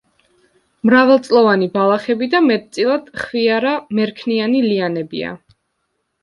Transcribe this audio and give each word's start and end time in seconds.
მრავალწლოვანი 0.89 1.67
ბალახები 1.75 2.29
და 2.31 2.41
მეტწილად 2.45 3.13
ხვიარა, 3.25 3.75
მერქნიანი 4.01 4.65
ლიანებია. 4.71 5.37